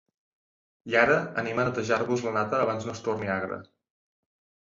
I 0.93 0.95
ara 1.01 1.17
anem 1.41 1.61
a 1.63 1.65
netejar-vos 1.67 2.25
la 2.27 2.33
nata 2.37 2.61
abans 2.63 2.87
no 2.89 2.95
es 2.97 3.05
torni 3.09 3.31
agra! 3.35 3.59